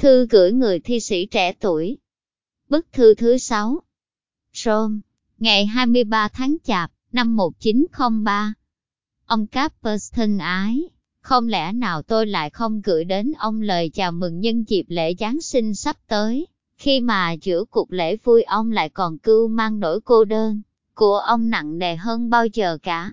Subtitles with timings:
[0.00, 1.98] Thư gửi người thi sĩ trẻ tuổi.
[2.68, 3.82] Bức thư thứ 6
[4.52, 4.98] Rome,
[5.38, 8.54] ngày 23 tháng Chạp, năm 1903
[9.26, 10.88] Ông Capers thân ái,
[11.20, 15.14] không lẽ nào tôi lại không gửi đến ông lời chào mừng nhân dịp lễ
[15.18, 16.46] Giáng sinh sắp tới,
[16.76, 20.62] khi mà giữa cuộc lễ vui ông lại còn cưu mang nỗi cô đơn
[20.94, 23.12] của ông nặng nề hơn bao giờ cả.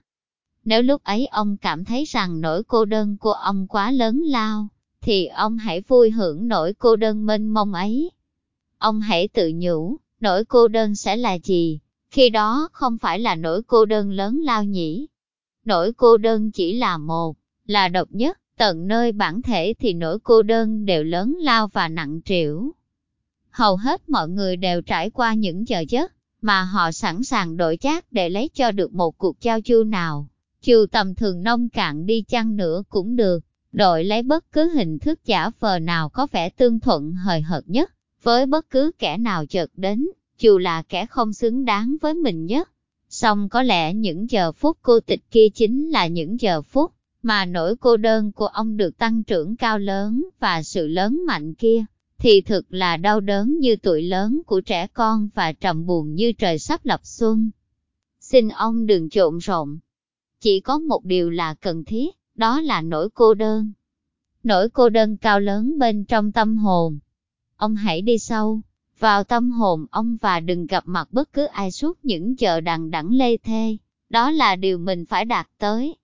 [0.65, 4.67] Nếu lúc ấy ông cảm thấy rằng nỗi cô đơn của ông quá lớn lao,
[5.01, 8.11] thì ông hãy vui hưởng nỗi cô đơn mênh mông ấy.
[8.77, 11.79] Ông hãy tự nhủ, nỗi cô đơn sẽ là gì?
[12.11, 15.07] Khi đó không phải là nỗi cô đơn lớn lao nhỉ?
[15.65, 20.19] Nỗi cô đơn chỉ là một, là độc nhất, tận nơi bản thể thì nỗi
[20.19, 22.71] cô đơn đều lớn lao và nặng trĩu.
[23.49, 27.77] Hầu hết mọi người đều trải qua những giờ giấc, mà họ sẵn sàng đổi
[27.77, 30.27] chác để lấy cho được một cuộc giao du nào.
[30.61, 33.39] Dù tầm thường nông cạn đi chăng nữa cũng được,
[33.77, 37.63] đội lấy bất cứ hình thức giả vờ nào có vẻ tương thuận hời hợt
[37.67, 40.07] nhất, với bất cứ kẻ nào chợt đến,
[40.39, 42.69] dù là kẻ không xứng đáng với mình nhất.
[43.09, 46.91] Xong có lẽ những giờ phút cô tịch kia chính là những giờ phút
[47.23, 51.53] mà nỗi cô đơn của ông được tăng trưởng cao lớn và sự lớn mạnh
[51.53, 51.85] kia,
[52.17, 56.31] thì thực là đau đớn như tuổi lớn của trẻ con và trầm buồn như
[56.31, 57.49] trời sắp lập xuân.
[58.19, 59.77] Xin ông đừng trộn rộn.
[60.41, 63.71] Chỉ có một điều là cần thiết, đó là nỗi cô đơn.
[64.43, 66.99] Nỗi cô đơn cao lớn bên trong tâm hồn.
[67.55, 68.61] Ông hãy đi sâu,
[68.99, 72.91] vào tâm hồn ông và đừng gặp mặt bất cứ ai suốt những giờ đằng
[72.91, 73.77] đẵng lê thê.
[74.09, 75.95] Đó là điều mình phải đạt tới.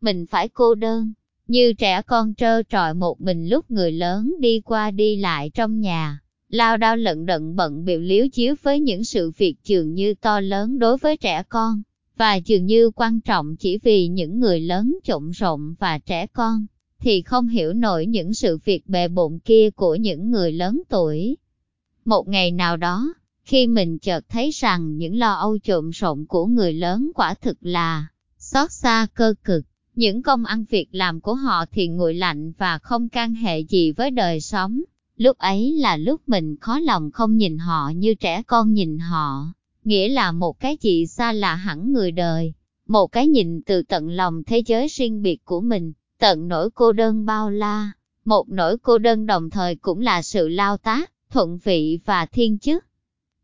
[0.00, 1.12] Mình phải cô đơn,
[1.48, 5.80] như trẻ con trơ trọi một mình lúc người lớn đi qua đi lại trong
[5.80, 10.14] nhà, lao đao lận đận bận biểu liếu chiếu với những sự việc dường như
[10.14, 11.82] to lớn đối với trẻ con,
[12.16, 16.66] và dường như quan trọng chỉ vì những người lớn trộn rộn và trẻ con,
[17.00, 21.36] thì không hiểu nổi những sự việc bề bộn kia của những người lớn tuổi.
[22.04, 26.46] Một ngày nào đó, khi mình chợt thấy rằng những lo âu trộn rộn của
[26.46, 28.06] người lớn quả thực là
[28.38, 29.64] xót xa cơ cực,
[29.94, 33.92] những công ăn việc làm của họ thì nguội lạnh và không can hệ gì
[33.92, 34.80] với đời sống.
[35.16, 39.46] Lúc ấy là lúc mình khó lòng không nhìn họ như trẻ con nhìn họ,
[39.84, 42.52] nghĩa là một cái gì xa lạ hẳn người đời,
[42.86, 46.92] một cái nhìn từ tận lòng thế giới riêng biệt của mình, tận nỗi cô
[46.92, 47.92] đơn bao la,
[48.24, 52.58] một nỗi cô đơn đồng thời cũng là sự lao tác, thuận vị và thiên
[52.58, 52.84] chức.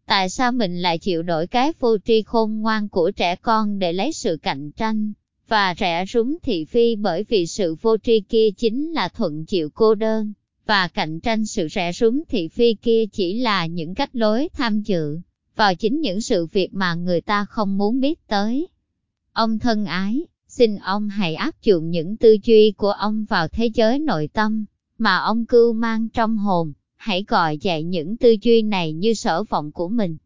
[0.06, 3.92] Tại sao mình lại chịu đổi cái vô tri khôn ngoan của trẻ con để
[3.92, 5.12] lấy sự cạnh tranh?
[5.50, 9.70] và rẻ rúng thị phi bởi vì sự vô tri kia chính là thuận chịu
[9.74, 10.32] cô đơn,
[10.66, 14.80] và cạnh tranh sự rẻ rúng thị phi kia chỉ là những cách lối tham
[14.80, 15.18] dự
[15.60, 18.68] vào chính những sự việc mà người ta không muốn biết tới.
[19.32, 23.66] Ông thân ái, xin ông hãy áp dụng những tư duy của ông vào thế
[23.66, 24.64] giới nội tâm,
[24.98, 29.44] mà ông cưu mang trong hồn, hãy gọi dạy những tư duy này như sở
[29.44, 30.16] vọng của mình.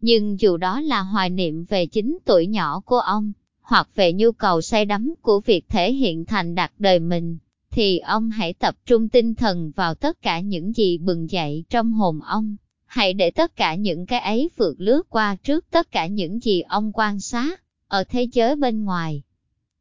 [0.00, 4.32] Nhưng dù đó là hoài niệm về chính tuổi nhỏ của ông, hoặc về nhu
[4.32, 7.38] cầu say đắm của việc thể hiện thành đạt đời mình,
[7.70, 11.92] thì ông hãy tập trung tinh thần vào tất cả những gì bừng dậy trong
[11.92, 12.56] hồn ông.
[12.92, 16.60] Hãy để tất cả những cái ấy vượt lướt qua trước tất cả những gì
[16.60, 19.22] ông quan sát ở thế giới bên ngoài.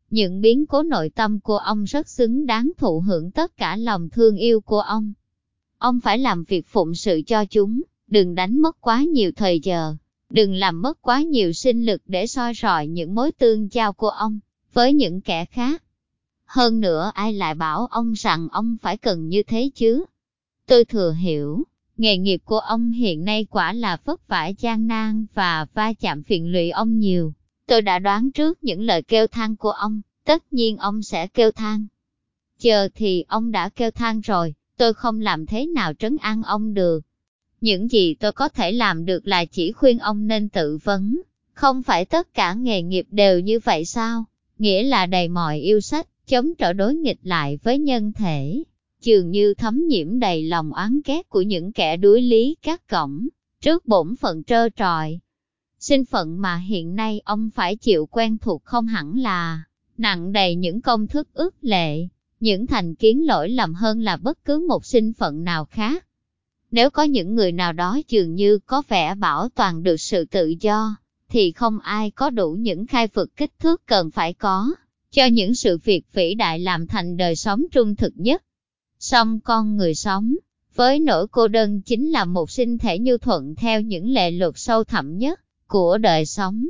[0.10, 4.10] Những biến cố nội tâm của ông rất xứng đáng thụ hưởng tất cả lòng
[4.10, 5.14] thương yêu của ông.
[5.78, 9.96] Ông phải làm việc phụng sự cho chúng, đừng đánh mất quá nhiều thời giờ,
[10.30, 14.10] Đừng làm mất quá nhiều sinh lực để soi rọi những mối tương giao của
[14.10, 14.40] ông
[14.74, 15.84] với những kẻ khác.
[16.46, 20.04] Hơn nữa ai lại bảo ông rằng ông phải cần như thế chứ?
[20.68, 21.64] Tôi thừa hiểu,
[22.02, 26.24] nghề nghiệp của ông hiện nay quả là vất vả gian nan và va chạm
[26.24, 27.34] phiền lụy ông nhiều.
[27.68, 31.52] Tôi đã đoán trước những lời kêu than của ông, tất nhiên ông sẽ kêu
[31.52, 31.88] than.
[32.60, 36.74] Chờ thì ông đã kêu than rồi, tôi không làm thế nào trấn an ông
[36.74, 37.02] được.
[37.62, 41.22] Những gì tôi có thể làm được là chỉ khuyên ông nên tự vấn.
[41.54, 44.26] Không phải tất cả nghề nghiệp đều như vậy sao?
[44.58, 48.64] Nghĩa là đầy mọi yêu sách, chống trở đối nghịch lại với nhân thể.
[49.02, 53.28] Dường như thấm nhiễm đầy lòng oán ghét của những kẻ đuối lý các cổng,
[53.62, 55.20] trước bổn phận trơ trọi.
[55.80, 59.64] Sinh phận mà hiện nay ông phải chịu quen thuộc không hẳn là
[59.98, 62.08] nặng đầy những công thức ước lệ,
[62.40, 66.06] những thành kiến lỗi lầm hơn là bất cứ một sinh phận nào khác.
[66.72, 70.56] Nếu có những người nào đó dường như có vẻ bảo toàn được sự tự
[70.60, 70.96] do,
[71.30, 74.74] thì không ai có đủ những khai vực kích thước cần phải có,
[75.12, 78.44] cho những sự việc vĩ đại làm thành đời sống trung thực nhất.
[79.02, 80.36] Song con người sống,
[80.76, 84.54] với nỗi cô đơn chính là một sinh thể như thuận theo những lệ luật
[84.56, 86.68] sâu thẳm nhất của đời sống.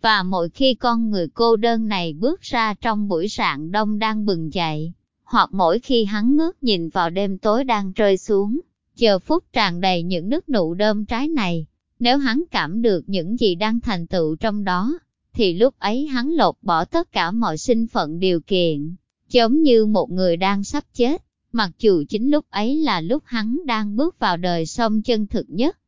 [0.00, 4.26] Và mỗi khi con người cô đơn này bước ra trong buổi rạng đông đang
[4.26, 4.92] bừng dậy,
[5.24, 8.60] hoặc mỗi khi hắn ngước nhìn vào đêm tối đang rơi xuống,
[8.96, 11.66] Giờ phút tràn đầy những nước nụ đơm trái này,
[11.98, 14.98] nếu hắn cảm được những gì đang thành tựu trong đó,
[15.32, 18.94] thì lúc ấy hắn lột bỏ tất cả mọi sinh phận điều kiện,
[19.28, 23.58] giống như một người đang sắp chết, mặc dù chính lúc ấy là lúc hắn
[23.66, 25.78] đang bước vào đời sông chân thực nhất.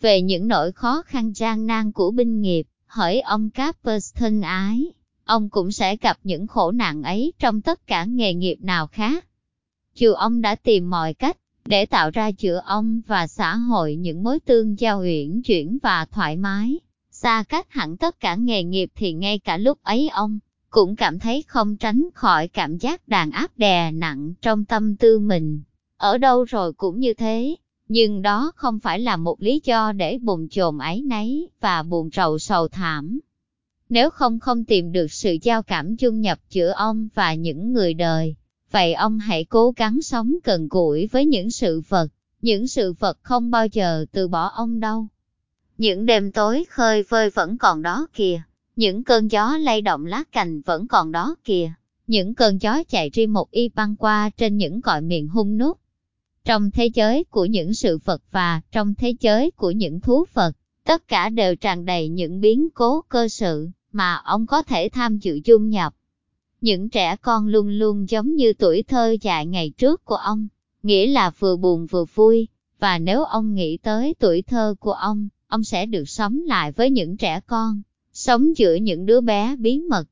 [0.00, 4.92] Về những nỗi khó khăn gian nan của binh nghiệp, hỏi ông Capers thân ái,
[5.24, 9.26] ông cũng sẽ gặp những khổ nạn ấy trong tất cả nghề nghiệp nào khác.
[9.94, 14.22] Dù ông đã tìm mọi cách để tạo ra giữa ông và xã hội những
[14.22, 18.90] mối tương giao uyển chuyển và thoải mái, xa cách hẳn tất cả nghề nghiệp
[18.94, 20.38] thì ngay cả lúc ấy ông
[20.70, 25.18] cũng cảm thấy không tránh khỏi cảm giác đàn áp đè nặng trong tâm tư
[25.18, 25.62] mình.
[25.96, 27.56] Ở đâu rồi cũng như thế,
[27.88, 32.10] nhưng đó không phải là một lý do để bùng chồn ấy nấy và buồn
[32.12, 33.18] rầu sầu thảm.
[33.88, 37.94] Nếu không không tìm được sự giao cảm chung nhập giữa ông và những người
[37.94, 38.36] đời,
[38.70, 42.08] vậy ông hãy cố gắng sống cần gũi với những sự vật,
[42.42, 45.06] những sự vật không bao giờ từ bỏ ông đâu.
[45.78, 48.42] Những đêm tối khơi vơi vẫn còn đó kìa,
[48.78, 51.72] những cơn gió lay động lá cành vẫn còn đó kìa,
[52.06, 55.78] những cơn gió chạy ri một y băng qua trên những cõi miền hung nút.
[56.44, 60.52] Trong thế giới của những sự vật và trong thế giới của những thú vật,
[60.84, 65.18] tất cả đều tràn đầy những biến cố cơ sự mà ông có thể tham
[65.18, 65.94] dự dung nhập.
[66.60, 70.48] Những trẻ con luôn luôn giống như tuổi thơ dài ngày trước của ông,
[70.82, 72.48] nghĩa là vừa buồn vừa vui,
[72.78, 76.90] và nếu ông nghĩ tới tuổi thơ của ông, ông sẽ được sống lại với
[76.90, 77.82] những trẻ con,
[78.18, 80.04] sống giữa những đứa bé bí mật.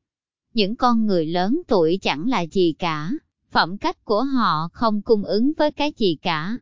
[0.54, 3.12] Những con người lớn tuổi chẳng là gì cả,
[3.50, 6.56] phẩm cách của họ không cung ứng với cái gì cả.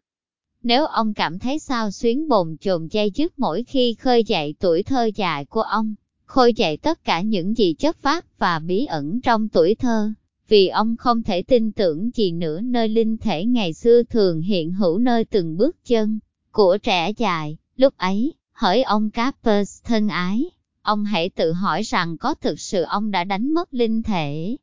[0.62, 4.82] Nếu ông cảm thấy sao xuyến bồn chồn dây dứt mỗi khi khơi dậy tuổi
[4.82, 5.94] thơ dài của ông,
[6.24, 10.12] khôi dậy tất cả những gì chất phát và bí ẩn trong tuổi thơ,
[10.48, 14.72] vì ông không thể tin tưởng gì nữa nơi linh thể ngày xưa thường hiện
[14.72, 16.18] hữu nơi từng bước chân
[16.50, 20.50] của trẻ dài, lúc ấy, hỡi ông Capers thân ái,
[20.84, 24.56] ông hãy tự hỏi rằng có thực sự ông đã đánh mất linh thể.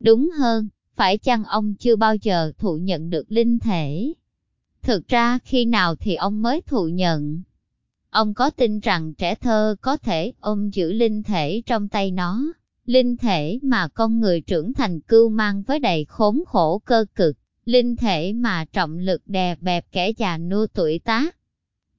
[0.00, 4.12] Đúng hơn, phải chăng ông chưa bao giờ thụ nhận được linh thể?
[4.82, 7.42] Thực ra khi nào thì ông mới thụ nhận?
[8.10, 12.52] Ông có tin rằng trẻ thơ có thể ôm giữ linh thể trong tay nó,
[12.86, 17.36] linh thể mà con người trưởng thành cưu mang với đầy khốn khổ cơ cực,
[17.64, 21.36] linh thể mà trọng lực đè bẹp kẻ già nua tuổi tác.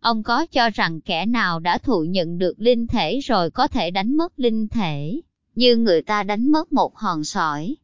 [0.02, 3.92] Ông có cho rằng kẻ nào đã thụ nhận được linh thể rồi có thể
[3.92, 5.22] đánh mất linh thể,
[5.56, 7.76] như người ta đánh mất một hòn sỏi.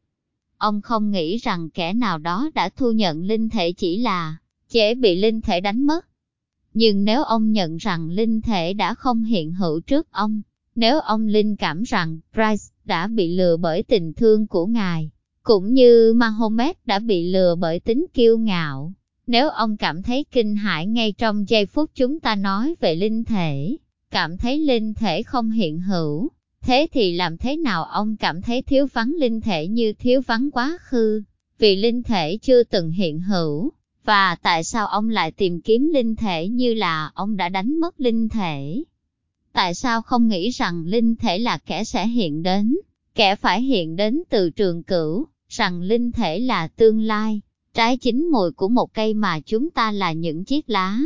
[0.57, 4.35] Ông không nghĩ rằng kẻ nào đó đã thu nhận linh thể chỉ là
[4.69, 6.05] dễ bị linh thể đánh mất,
[6.73, 10.41] nhưng nếu ông nhận rằng linh thể đã không hiện hữu trước ông,
[10.75, 15.09] nếu ông linh cảm rằng Bryce đã bị lừa bởi tình thương của ngài,
[15.43, 18.93] cũng như Mahomet đã bị lừa bởi tính kiêu ngạo,
[19.27, 23.23] nếu ông cảm thấy kinh hãi ngay trong giây phút chúng ta nói về linh
[23.23, 23.77] thể,
[24.11, 26.29] cảm thấy linh thể không hiện hữu,
[26.61, 30.51] thế thì làm thế nào ông cảm thấy thiếu vắng linh thể như thiếu vắng
[30.51, 31.21] quá khứ,
[31.59, 33.71] vì linh thể chưa từng hiện hữu,
[34.03, 37.99] và tại sao ông lại tìm kiếm linh thể như là ông đã đánh mất
[37.99, 38.83] linh thể?
[39.53, 42.75] Tại sao không nghĩ rằng linh thể là kẻ sẽ hiện đến,
[43.15, 47.41] kẻ phải hiện đến từ trường cửu, rằng linh thể là tương lai,
[47.77, 50.99] trái chính mùi của một cây mà chúng ta là những chiếc lá?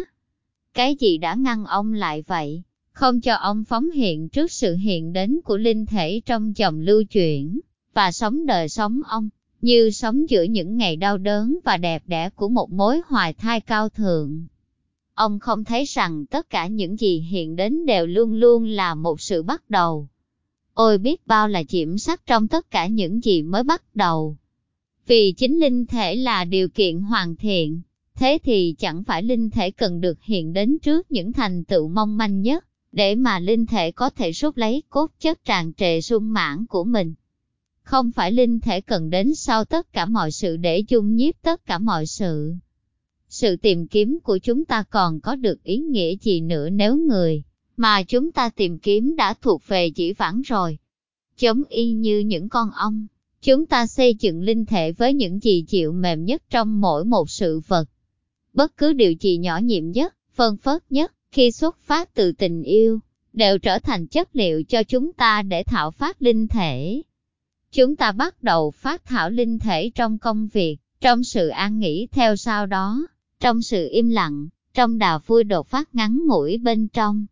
[0.74, 2.64] Cái gì đã ngăn ông lại vậy?
[2.92, 7.04] Không cho ông phóng hiện trước sự hiện đến của linh thể trong dòng lưu
[7.04, 7.60] chuyển,
[7.94, 9.30] và sống đời sống ông
[9.62, 13.62] như sống giữa những ngày đau đớn và đẹp đẽ của một mối hoài thai
[13.62, 14.46] cao thượng.
[15.14, 19.22] Ông không thấy rằng tất cả những gì hiện đến đều luôn luôn là một
[19.22, 20.08] sự bắt đầu.
[20.74, 24.38] Ôi biết bao là chiếm sắc trong tất cả những gì mới bắt đầu.
[25.08, 27.82] Vì chính linh thể là điều kiện hoàn thiện,
[28.16, 32.18] thế thì chẳng phải linh thể cần được hiện đến trước những thành tựu mong
[32.18, 36.34] manh nhất, để mà linh thể có thể rút lấy cốt chất tràn trề sung
[36.34, 37.14] mãn của mình
[37.92, 41.66] không phải linh thể cần đến sau tất cả mọi sự để dung nhiếp tất
[41.66, 42.54] cả mọi sự.
[43.30, 47.44] Sự tìm kiếm của chúng ta còn có được ý nghĩa gì nữa nếu người
[47.78, 50.78] mà chúng ta tìm kiếm đã thuộc về dĩ vãng rồi.
[51.40, 53.08] Giống y như những con ong,
[53.42, 57.30] chúng ta xây dựng linh thể với những gì chịu mềm nhất trong mỗi một
[57.30, 57.86] sự vật.
[58.54, 62.64] Bất cứ điều gì nhỏ nhiệm nhất, phân phớt nhất, khi xuất phát từ tình
[62.64, 63.00] yêu,
[63.34, 67.02] đều trở thành chất liệu cho chúng ta để thảo phát linh thể.
[67.72, 72.08] Chúng ta bắt đầu phát thảo linh thể trong công việc, trong sự an nghỉ
[72.12, 73.08] theo sau đó,
[73.40, 77.26] trong sự im lặng, trong đào vui đột phát ngắn ngủi bên trong.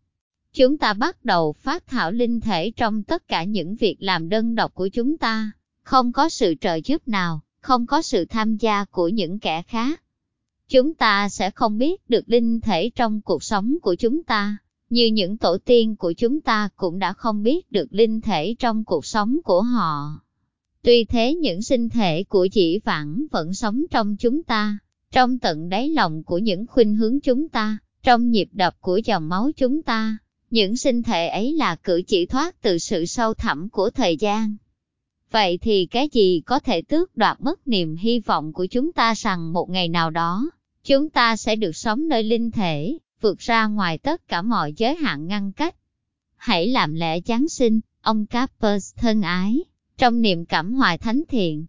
[0.52, 4.54] Chúng ta bắt đầu phát thảo linh thể trong tất cả những việc làm đơn
[4.54, 5.52] độc của chúng ta,
[5.90, 10.02] không có sự trợ giúp nào, không có sự tham gia của những kẻ khác.
[10.68, 14.56] chúng ta sẽ không biết được linh thể trong cuộc sống của chúng ta,
[14.90, 18.84] như những tổ tiên của chúng ta cũng đã không biết được linh thể trong
[18.84, 20.20] cuộc sống của họ.
[20.82, 24.78] Tuy thế những sinh thể của chỉ vãng vẫn sống trong chúng ta,
[25.12, 29.28] trong tận đáy lòng của những khuynh hướng chúng ta, trong nhịp đập của dòng
[29.28, 30.18] máu chúng ta.
[30.50, 34.56] Những sinh thể ấy là cử chỉ thoát từ sự sâu thẳm của thời gian.
[35.30, 39.14] Vậy thì cái gì có thể tước đoạt mất niềm hy vọng của chúng ta
[39.14, 40.50] rằng một ngày nào đó,
[40.84, 44.96] chúng ta sẽ được sống nơi linh thể, vượt ra ngoài tất cả mọi giới
[44.96, 45.74] hạn ngăn cách.
[46.36, 49.64] Hãy làm lễ Giáng sinh, ông Capers thân ái,
[49.98, 51.66] trong niềm cảm hoài thánh thiện.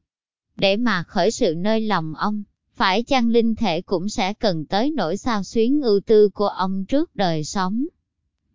[0.56, 2.44] Để mà khởi sự nơi lòng ông,
[2.76, 6.86] phải chăng linh thể cũng sẽ cần tới nỗi sao xuyến ưu tư của ông
[6.86, 7.86] trước đời sống.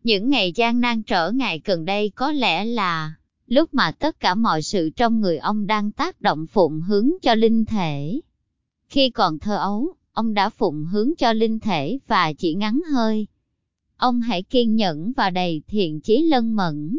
[0.02, 3.14] Những ngày gian nan trở ngại gần đây có lẽ là
[3.46, 7.34] lúc mà tất cả mọi sự trong người ông đang tác động phụng hướng cho
[7.34, 8.20] linh thể.
[8.88, 13.26] Khi còn thơ ấu, ông đã phụng hướng cho linh thể và chỉ ngắn hơi.
[13.96, 16.98] Ông hãy kiên nhẫn và đầy thiện chí lân mẫn.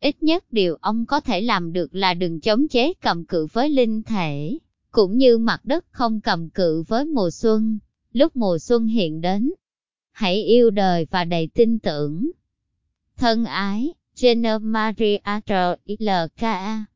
[0.00, 3.70] Ít nhất điều ông có thể làm được là đừng chống chế cầm cự với
[3.70, 4.58] linh thể,
[4.90, 7.78] cũng như mặt đất không cầm cự với mùa xuân,
[8.12, 9.52] lúc mùa xuân hiện đến.
[10.10, 12.30] Hãy yêu đời và đầy tin tưởng.
[13.16, 15.78] Thân ái, Jenner Maria R.
[15.86, 16.28] L.
[16.36, 16.88] K.